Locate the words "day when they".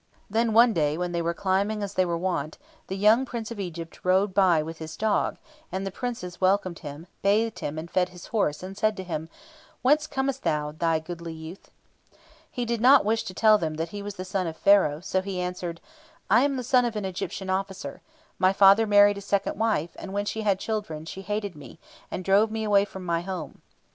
0.73-1.21